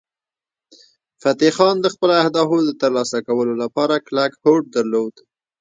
[1.21, 5.13] فتح خان د خپلو اهدافو د ترلاسه کولو لپاره کلک هوډ درلود.